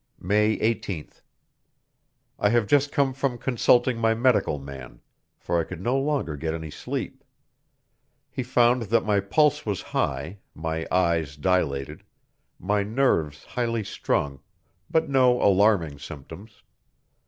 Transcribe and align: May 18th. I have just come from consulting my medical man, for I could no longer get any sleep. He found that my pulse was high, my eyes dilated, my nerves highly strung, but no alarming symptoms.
May 0.19 0.57
18th. 0.57 1.21
I 2.39 2.49
have 2.49 2.65
just 2.65 2.91
come 2.91 3.13
from 3.13 3.37
consulting 3.37 3.99
my 3.99 4.15
medical 4.15 4.57
man, 4.57 5.01
for 5.37 5.59
I 5.61 5.63
could 5.63 5.79
no 5.79 5.95
longer 5.95 6.35
get 6.37 6.55
any 6.55 6.71
sleep. 6.71 7.23
He 8.31 8.41
found 8.41 8.81
that 8.89 9.05
my 9.05 9.19
pulse 9.19 9.63
was 9.63 9.83
high, 9.93 10.39
my 10.55 10.87
eyes 10.89 11.37
dilated, 11.37 12.01
my 12.57 12.81
nerves 12.81 13.43
highly 13.45 13.83
strung, 13.83 14.39
but 14.89 15.07
no 15.07 15.39
alarming 15.39 15.99
symptoms. 15.99 16.63